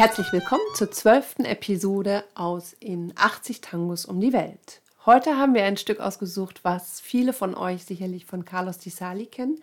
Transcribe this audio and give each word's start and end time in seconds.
Herzlich 0.00 0.32
willkommen 0.32 0.62
zur 0.72 0.90
zwölften 0.90 1.44
Episode 1.44 2.24
aus 2.34 2.72
In 2.80 3.12
80 3.16 3.60
Tangos 3.60 4.06
um 4.06 4.18
die 4.18 4.32
Welt. 4.32 4.80
Heute 5.04 5.36
haben 5.36 5.52
wir 5.52 5.64
ein 5.64 5.76
Stück 5.76 6.00
ausgesucht, 6.00 6.60
was 6.62 7.02
viele 7.02 7.34
von 7.34 7.54
euch 7.54 7.84
sicherlich 7.84 8.24
von 8.24 8.46
Carlos 8.46 8.78
Di 8.78 8.88
Sali 8.88 9.26
kennen. 9.26 9.60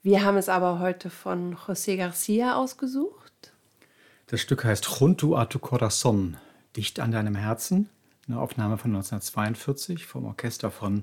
Wir 0.00 0.22
haben 0.22 0.36
es 0.36 0.48
aber 0.48 0.78
heute 0.78 1.10
von 1.10 1.56
José 1.56 1.96
Garcia 1.96 2.54
ausgesucht. 2.54 3.52
Das 4.28 4.40
Stück 4.40 4.62
heißt 4.64 5.00
Junto 5.00 5.34
a 5.34 5.46
tu 5.46 5.58
Corazón, 5.58 6.36
dicht 6.76 7.00
an 7.00 7.10
deinem 7.10 7.34
Herzen. 7.34 7.90
Eine 8.28 8.38
Aufnahme 8.38 8.78
von 8.78 8.92
1942 8.92 10.06
vom 10.06 10.26
Orchester 10.26 10.70
von 10.70 11.02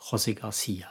José 0.00 0.32
Garcia. 0.32 0.88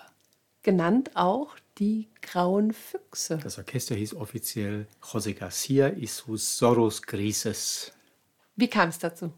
Genannt 0.63 1.11
auch 1.15 1.55
die 1.77 2.07
Grauen 2.21 2.71
Füchse. 2.71 3.37
Das 3.43 3.57
Orchester 3.57 3.95
hieß 3.95 4.13
offiziell 4.15 4.87
José 5.01 5.33
Garcia 5.33 5.89
y 5.89 6.07
sus 6.07 6.57
Zorros 6.57 7.01
Grises. 7.01 7.91
Wie 8.55 8.69
kam 8.69 8.87
es 8.87 8.97
dazu? 8.97 9.33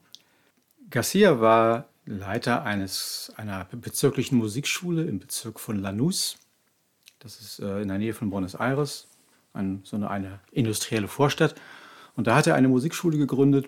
Garcia 0.89 1.39
war 1.41 1.89
Leiter 2.05 2.63
eines, 2.63 3.33
einer 3.37 3.65
bezirklichen 3.65 4.37
Musikschule 4.37 5.03
im 5.05 5.17
Bezirk 5.17 5.59
von 5.59 5.81
Lanús. 5.81 6.37
Das 7.17 7.41
ist 7.41 7.59
äh, 7.59 7.81
in 7.81 7.87
der 7.87 7.97
Nähe 7.97 8.13
von 8.13 8.29
Buenos 8.29 8.53
Aires, 8.53 9.07
ein, 9.53 9.81
so 9.83 9.95
eine, 9.95 10.11
eine 10.11 10.39
industrielle 10.51 11.07
Vorstadt. 11.07 11.55
Und 12.15 12.27
da 12.27 12.35
hat 12.35 12.45
er 12.45 12.53
eine 12.53 12.67
Musikschule 12.67 13.17
gegründet 13.17 13.67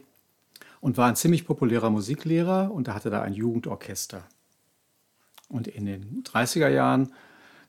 und 0.80 0.97
war 0.97 1.08
ein 1.08 1.16
ziemlich 1.16 1.47
populärer 1.47 1.89
Musiklehrer 1.89 2.72
und 2.72 2.88
da 2.88 2.94
hatte 2.94 3.09
da 3.09 3.23
ein 3.23 3.33
Jugendorchester. 3.33 4.23
Und 5.50 5.67
in 5.67 5.85
den 5.88 6.23
30er 6.23 6.67
Jahren 6.67 7.13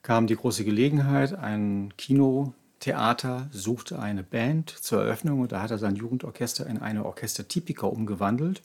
kam 0.03 0.27
die 0.27 0.37
große 0.37 0.65
Gelegenheit, 0.65 1.35
ein 1.35 1.93
Kinotheater 1.97 3.49
suchte 3.53 3.99
eine 3.99 4.23
Band 4.23 4.71
zur 4.71 5.03
Eröffnung 5.03 5.41
und 5.41 5.53
da 5.53 5.63
hat 5.63 5.71
er 5.71 5.79
sein 5.79 5.97
Jugendorchester 5.97 6.67
in 6.67 6.79
eine 6.79 7.05
Orchester 7.05 7.45
umgewandelt 7.85 8.63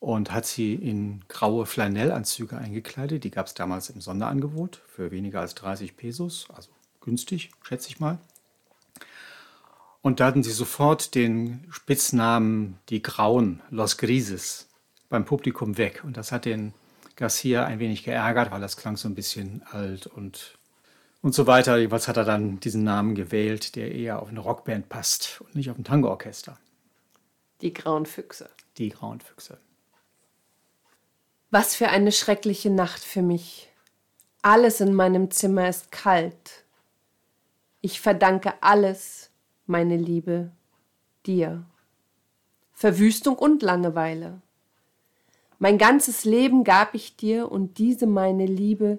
und 0.00 0.32
hat 0.32 0.46
sie 0.46 0.74
in 0.74 1.22
graue 1.28 1.64
Flanellanzüge 1.64 2.56
eingekleidet. 2.56 3.22
Die 3.24 3.30
gab 3.30 3.46
es 3.46 3.54
damals 3.54 3.88
im 3.90 4.00
Sonderangebot 4.00 4.82
für 4.88 5.10
weniger 5.10 5.40
als 5.40 5.54
30 5.54 5.96
Pesos, 5.96 6.48
also 6.52 6.70
günstig, 7.00 7.50
schätze 7.62 7.88
ich 7.88 8.00
mal. 8.00 8.18
Und 10.02 10.18
da 10.18 10.26
hatten 10.26 10.42
sie 10.42 10.50
sofort 10.50 11.14
den 11.14 11.64
Spitznamen 11.70 12.78
die 12.88 13.02
Grauen, 13.02 13.62
Los 13.70 13.96
Grises, 13.96 14.66
beim 15.08 15.24
Publikum 15.24 15.78
weg. 15.78 16.02
Und 16.04 16.16
das 16.16 16.32
hat 16.32 16.44
den 16.46 16.74
Garcia 17.16 17.64
ein 17.64 17.78
wenig 17.78 18.04
geärgert, 18.04 18.50
weil 18.50 18.60
das 18.60 18.76
klang 18.76 18.96
so 18.96 19.08
ein 19.08 19.14
bisschen 19.14 19.62
alt 19.70 20.06
und, 20.06 20.58
und 21.20 21.34
so 21.34 21.46
weiter. 21.46 21.76
Jedenfalls 21.76 22.08
hat 22.08 22.16
er 22.16 22.24
dann 22.24 22.60
diesen 22.60 22.84
Namen 22.84 23.14
gewählt, 23.14 23.76
der 23.76 23.92
eher 23.92 24.20
auf 24.20 24.28
eine 24.28 24.40
Rockband 24.40 24.88
passt 24.88 25.40
und 25.40 25.54
nicht 25.54 25.70
auf 25.70 25.78
ein 25.78 25.84
Tangoorchester. 25.84 26.58
Die 27.60 27.72
Grauen 27.72 28.06
Füchse. 28.06 28.50
Die 28.78 28.88
Grauen 28.88 29.20
Füchse. 29.20 29.58
Was 31.50 31.74
für 31.74 31.88
eine 31.88 32.12
schreckliche 32.12 32.70
Nacht 32.70 33.02
für 33.04 33.22
mich. 33.22 33.68
Alles 34.40 34.80
in 34.80 34.94
meinem 34.94 35.30
Zimmer 35.30 35.68
ist 35.68 35.92
kalt. 35.92 36.64
Ich 37.80 38.00
verdanke 38.00 38.54
alles, 38.62 39.30
meine 39.66 39.96
Liebe, 39.96 40.50
dir. 41.26 41.64
Verwüstung 42.72 43.36
und 43.36 43.62
Langeweile. 43.62 44.40
Mein 45.62 45.78
ganzes 45.78 46.24
Leben 46.24 46.64
gab 46.64 46.92
ich 46.92 47.14
dir 47.14 47.52
und 47.52 47.78
diese 47.78 48.08
meine 48.08 48.46
Liebe, 48.46 48.98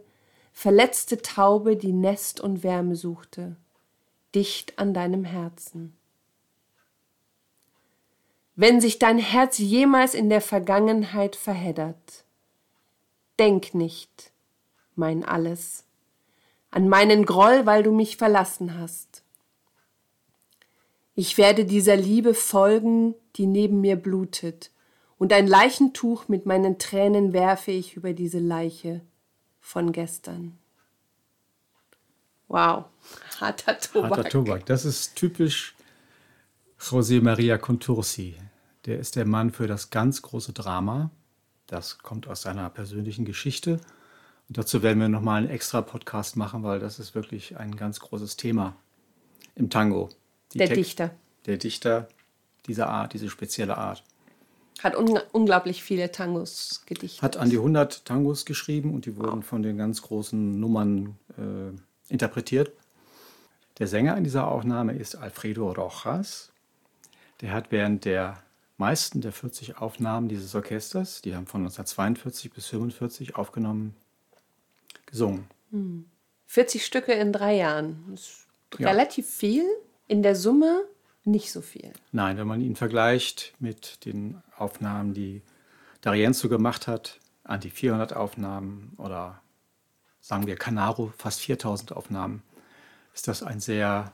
verletzte 0.53 1.22
Taube, 1.22 1.75
die 1.75 1.91
Nest 1.91 2.40
und 2.40 2.63
Wärme 2.63 2.96
suchte, 2.96 3.57
dicht 4.34 4.79
an 4.79 4.94
deinem 4.94 5.25
Herzen. 5.25 5.94
Wenn 8.56 8.79
sich 8.79 8.97
dein 8.97 9.18
Herz 9.18 9.57
jemals 9.57 10.13
in 10.13 10.29
der 10.29 10.40
Vergangenheit 10.40 11.35
verheddert, 11.35 12.24
denk 13.40 13.74
nicht, 13.74 14.31
mein 14.95 15.25
Alles, 15.25 15.84
an 16.72 16.88
meinen 16.88 17.25
Groll, 17.25 17.66
weil 17.66 17.84
du 17.84 17.91
mich 17.91 18.16
verlassen 18.16 18.80
hast. 18.80 19.22
Ich 21.13 21.38
werde 21.38 21.66
dieser 21.66 21.97
Liebe 21.97 22.34
folgen, 22.34 23.16
die 23.35 23.47
neben 23.47 23.81
mir 23.81 23.97
blutet, 23.97 24.72
und 25.18 25.34
ein 25.34 25.47
Leichentuch 25.47 26.28
mit 26.28 26.46
meinen 26.46 26.79
Tränen 26.79 27.34
werfe 27.34 27.72
ich 27.72 27.96
über 27.96 28.13
diese 28.13 28.40
Leiche 28.40 29.01
von 29.59 29.91
gestern. 29.91 30.57
Wow, 32.47 32.85
harter 33.40 33.79
Tobak. 33.79 34.12
Harter 34.12 34.29
Tobak, 34.29 34.66
das 34.66 34.85
ist 34.85 35.16
typisch 35.16 35.75
José 36.79 37.22
Maria 37.22 37.57
Contursi. 37.57 38.35
Der 38.85 39.00
ist 39.00 39.16
der 39.16 39.25
Mann 39.25 39.51
für 39.51 39.68
das 39.68 39.90
ganz 39.90 40.22
große 40.22 40.53
Drama. 40.53 41.09
Das 41.68 42.00
kommt 42.00 42.28
aus 42.28 42.41
seiner 42.41 42.69
persönlichen 42.69 43.25
Geschichte. 43.25 43.80
Und 44.50 44.57
dazu 44.57 44.84
werden 44.84 45.00
wir 45.00 45.07
nochmal 45.07 45.44
einen 45.44 45.50
extra 45.50 45.81
Podcast 45.81 46.35
machen, 46.35 46.63
weil 46.63 46.80
das 46.80 47.00
ist 47.00 47.16
wirklich 47.16 47.57
ein 47.57 47.75
ganz 47.75 48.01
großes 48.01 48.35
Thema 48.35 48.75
im 49.56 49.69
Tango. 49.69 50.09
Die 50.53 50.57
der 50.57 50.68
Dichter. 50.68 51.12
Der 51.45 51.57
Dichter 51.57 52.09
dieser 52.68 52.90
Art, 52.90 53.13
diese 53.13 53.30
spezielle 53.30 53.78
Art. 53.78 54.03
Hat 54.81 54.95
un 54.95 55.19
unglaublich 55.31 55.84
viele 55.84 56.11
Tangos 56.11 56.84
gedichtet. 56.85 57.22
Hat 57.22 57.38
an 57.38 57.50
die 57.50 57.57
100 57.57 58.06
Tangos 58.06 58.45
geschrieben 58.45 58.94
und 58.94 59.06
die 59.06 59.16
wurden 59.16 59.38
wow. 59.38 59.45
von 59.45 59.63
den 59.63 59.78
ganz 59.78 60.01
großen 60.01 60.59
Nummern 60.59 61.17
äh, 61.38 62.11
interpretiert. 62.11 62.72
Der 63.79 63.88
Sänger 63.88 64.17
in 64.17 64.23
dieser 64.23 64.47
Aufnahme 64.47 64.94
ist 64.94 65.16
Alfredo 65.16 65.72
Rojas. 65.72 66.51
Der 67.41 67.51
hat 67.53 67.72
während 67.72 68.06
der 68.06 68.44
meisten 68.78 69.22
der 69.22 69.31
40 69.31 69.78
Aufnahmen 69.78 70.28
dieses 70.28 70.53
Orchesters, 70.56 71.22
die 71.22 71.35
haben 71.35 71.47
von 71.47 71.62
1942 71.62 72.51
bis 72.51 72.66
1945 72.66 73.35
aufgenommen, 73.35 73.95
gesungen. 75.06 75.47
Hm. 75.72 76.06
40 76.47 76.85
Stücke 76.85 77.13
in 77.13 77.33
drei 77.33 77.56
Jahren. 77.56 78.03
Das 78.12 78.22
ist 78.22 78.47
ja. 78.78 78.89
relativ 78.89 79.28
viel. 79.28 79.66
In 80.07 80.22
der 80.22 80.35
Summe 80.35 80.83
nicht 81.25 81.51
so 81.51 81.61
viel. 81.61 81.94
Nein, 82.11 82.38
wenn 82.38 82.47
man 82.47 82.61
ihn 82.61 82.75
vergleicht 82.75 83.53
mit 83.59 84.06
den 84.06 84.41
Aufnahmen, 84.57 85.13
die 85.13 85.41
D'Arienzo 86.03 86.50
gemacht 86.50 86.88
hat, 86.88 87.19
an 87.44 87.59
die 87.59 87.69
400 87.69 88.16
Aufnahmen 88.16 88.94
oder 88.97 89.41
sagen 90.22 90.47
wir 90.47 90.56
Canaro, 90.56 91.13
fast 91.17 91.41
4000 91.41 91.94
Aufnahmen, 91.94 92.44
ist 93.13 93.28
das 93.28 93.44
ein 93.44 93.59
sehr 93.59 94.12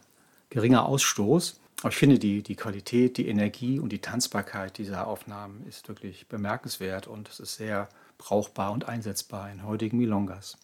geringer 0.50 0.86
Ausstoß. 0.86 1.60
Aber 1.82 1.90
ich 1.90 1.96
finde, 1.96 2.20
die, 2.20 2.44
die 2.44 2.56
Qualität, 2.56 3.18
die 3.18 3.28
Energie 3.28 3.80
und 3.80 3.90
die 3.90 4.00
Tanzbarkeit 4.00 4.78
dieser 4.78 5.08
Aufnahmen 5.08 5.66
ist 5.68 5.88
wirklich 5.88 6.28
bemerkenswert 6.28 7.08
und 7.08 7.30
es 7.30 7.40
ist 7.40 7.56
sehr 7.56 7.88
brauchbar 8.18 8.74
und 8.74 8.90
einsetzbar 8.90 9.50
in 9.50 9.64
heutigen 9.64 9.98
Milongas. 9.98 10.58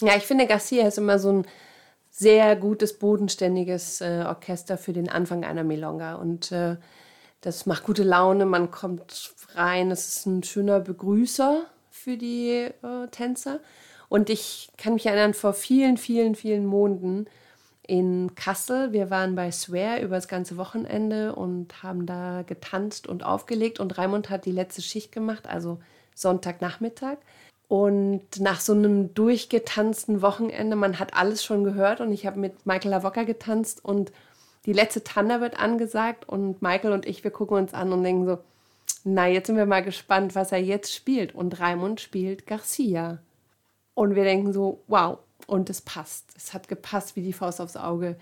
Ja, 0.00 0.16
ich 0.16 0.24
finde, 0.24 0.46
Garcia 0.46 0.86
ist 0.86 0.98
immer 0.98 1.18
so 1.18 1.32
ein 1.32 1.46
sehr 2.12 2.54
gutes, 2.56 2.98
bodenständiges 2.98 4.02
äh, 4.02 4.24
Orchester 4.26 4.76
für 4.76 4.92
den 4.92 5.08
Anfang 5.08 5.44
einer 5.44 5.64
Milonga. 5.64 6.14
Und 6.14 6.52
äh, 6.52 6.76
das 7.40 7.66
macht 7.66 7.84
gute 7.84 8.04
Laune, 8.04 8.44
man 8.44 8.70
kommt 8.70 9.34
rein, 9.54 9.90
es 9.90 10.06
ist 10.06 10.26
ein 10.26 10.42
schöner 10.42 10.78
Begrüßer 10.78 11.64
für 11.90 12.16
die 12.18 12.68
äh, 12.82 13.08
Tänzer. 13.10 13.60
Und 14.10 14.28
ich 14.28 14.70
kann 14.76 14.92
mich 14.92 15.06
erinnern, 15.06 15.32
vor 15.32 15.54
vielen, 15.54 15.96
vielen, 15.96 16.34
vielen 16.34 16.66
Monaten 16.66 17.26
in 17.84 18.34
Kassel, 18.34 18.92
wir 18.92 19.08
waren 19.08 19.34
bei 19.34 19.50
Swear 19.50 20.00
über 20.00 20.16
das 20.16 20.28
ganze 20.28 20.58
Wochenende 20.58 21.34
und 21.34 21.82
haben 21.82 22.04
da 22.04 22.42
getanzt 22.46 23.08
und 23.08 23.24
aufgelegt. 23.24 23.80
Und 23.80 23.96
Raimund 23.96 24.28
hat 24.28 24.44
die 24.44 24.52
letzte 24.52 24.82
Schicht 24.82 25.12
gemacht, 25.12 25.46
also 25.46 25.80
Sonntagnachmittag. 26.14 27.16
Und 27.72 28.38
nach 28.38 28.60
so 28.60 28.74
einem 28.74 29.14
durchgetanzten 29.14 30.20
Wochenende, 30.20 30.76
man 30.76 30.98
hat 30.98 31.16
alles 31.16 31.42
schon 31.42 31.64
gehört 31.64 32.02
und 32.02 32.12
ich 32.12 32.26
habe 32.26 32.38
mit 32.38 32.66
Michael 32.66 32.90
Lavocca 32.90 33.22
getanzt 33.22 33.82
und 33.82 34.12
die 34.66 34.74
letzte 34.74 35.02
Tanne 35.02 35.40
wird 35.40 35.58
angesagt 35.58 36.28
und 36.28 36.60
Michael 36.60 36.92
und 36.92 37.06
ich, 37.06 37.24
wir 37.24 37.30
gucken 37.30 37.56
uns 37.56 37.72
an 37.72 37.90
und 37.90 38.02
denken 38.02 38.26
so, 38.26 38.38
na, 39.04 39.26
jetzt 39.26 39.46
sind 39.46 39.56
wir 39.56 39.64
mal 39.64 39.82
gespannt, 39.82 40.34
was 40.34 40.52
er 40.52 40.58
jetzt 40.58 40.94
spielt. 40.94 41.34
Und 41.34 41.60
Raimund 41.60 42.02
spielt 42.02 42.46
Garcia. 42.46 43.22
Und 43.94 44.16
wir 44.16 44.24
denken 44.24 44.52
so, 44.52 44.82
wow, 44.86 45.20
und 45.46 45.70
es 45.70 45.80
passt. 45.80 46.28
Es 46.36 46.52
hat 46.52 46.68
gepasst 46.68 47.16
wie 47.16 47.22
die 47.22 47.32
Faust 47.32 47.58
aufs 47.58 47.78
Auge. 47.78 48.16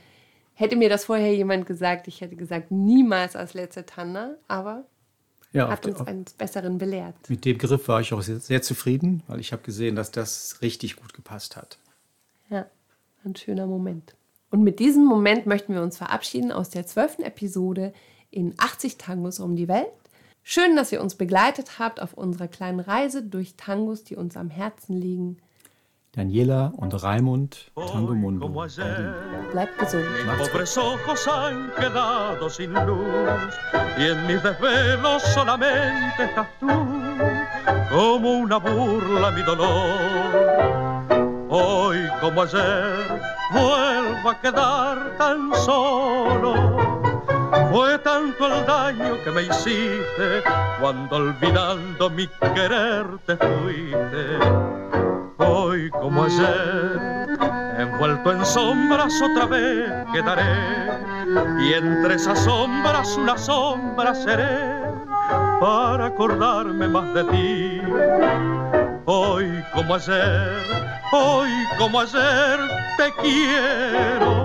Hätte 0.55 0.77
mir 0.77 0.89
das 0.89 1.07
vorher 1.07 1.35
jemand 1.35 1.67
gesagt, 1.67 2.07
ich 2.07 2.21
hätte 2.21 2.37
gesagt, 2.37 2.71
niemals 2.71 3.35
als 3.35 3.55
letzte 3.55 3.85
Tanne, 3.85 4.39
aber 4.47 4.85
ja, 5.53 5.69
hat 5.69 5.87
uns 5.87 6.01
eines 6.01 6.33
Besseren 6.33 6.79
belehrt. 6.79 7.15
Mit 7.29 7.45
dem 7.45 7.59
Griff 7.59 7.89
war 7.89 8.01
ich 8.01 8.13
auch 8.13 8.23
sehr, 8.23 8.41
sehr 8.41 8.63
zufrieden, 8.63 9.23
weil 9.27 9.41
ich 9.41 9.53
habe 9.53 9.63
gesehen, 9.63 9.97
dass 9.97 10.11
das 10.11 10.59
richtig 10.63 10.97
gut 10.97 11.13
gepasst 11.13 11.57
hat. 11.57 11.79
Ja, 12.49 12.67
ein 13.25 13.37
schöner 13.37 13.67
Moment. 13.67 14.15
Und 14.51 14.63
mit 14.63 14.79
diesem 14.79 15.05
Moment 15.05 15.47
möchten 15.47 15.75
wir 15.75 15.83
uns 15.83 15.97
verabschieden 15.97 16.53
aus 16.53 16.71
der 16.71 16.87
zwölften 16.87 17.23
Episode 17.23 17.93
in 18.31 18.55
80 18.59 18.99
Tangos 18.99 19.41
um 19.41 19.57
die 19.57 19.69
Welt. 19.69 19.87
Schön, 20.43 20.75
dass 20.75 20.91
ihr 20.91 21.03
uns 21.03 21.15
begleitet 21.15 21.79
habt 21.79 22.01
auf 22.01 22.15
unserer 22.15 22.49
kleinen 22.49 22.81
Reise 22.81 23.23
durch 23.23 23.57
Tangos, 23.57 24.05
die 24.05 24.17
uns 24.17 24.37
am 24.37 24.51
Herzen 24.51 24.97
liegen. 24.97 25.39
Daniela 26.13 26.73
und 26.77 26.91
Raimund 27.03 27.71
Tango 27.77 28.15
Mundo. 28.15 28.49
Gesund. 29.79 30.39
Pobres 30.39 30.79
ojos 30.79 31.27
han 31.27 31.71
quedado 31.73 32.49
sin 32.49 32.73
luz 32.87 33.55
y 33.99 34.07
en 34.07 34.27
mis 34.27 34.43
desvelos 34.43 35.23
solamente 35.35 36.25
estás 36.25 36.47
tú 36.61 36.69
como 37.91 38.39
una 38.39 38.59
burla 38.59 39.31
mi 39.33 39.43
dolor. 39.43 41.01
Hoy 41.49 41.99
como 42.21 42.43
ayer 42.43 43.21
vuelvo 43.53 44.31
a 44.31 44.41
quedar 44.41 45.17
tan 45.19 45.53
solo. 45.55 46.55
Fue 47.73 47.99
tanto 47.99 48.47
el 48.47 48.67
daño 48.67 49.17
que 49.25 49.31
me 49.33 49.43
hiciste 49.43 50.43
cuando 50.81 51.17
olvidando 51.17 52.09
mi 52.11 52.29
querer 52.55 53.07
te 53.27 53.37
fuiste. 53.37 54.39
Hoy 55.39 55.91
como 55.91 56.25
ayer, 56.25 57.30
envuelto 57.83 58.33
en 58.33 58.45
sombras 58.45 59.21
otra 59.23 59.47
vez 59.47 59.91
quedaré. 60.13 60.45
Y 61.61 61.75
entre 61.75 62.15
esas 62.15 62.39
sombras 62.45 63.17
una 63.17 63.39
sombra 63.39 64.15
seré 64.15 64.83
para 65.61 66.07
acordarme 66.07 66.89
más 66.89 67.15
de 67.15 67.25
ti. 67.25 67.83
Hoy 69.07 69.65
como 69.75 69.95
ayer, 69.95 70.57
hoy 71.13 71.51
como 71.79 72.01
ayer 72.01 72.59
te 72.97 73.13
quiero, 73.21 74.45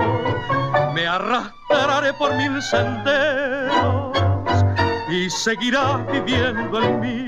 me 0.94 1.08
arrastraré 1.08 2.14
por 2.14 2.34
mil 2.36 2.62
senderos 2.62 4.18
y 5.10 5.30
seguirás 5.30 6.06
viviendo 6.12 6.82
en 6.82 7.00
mí 7.00 7.28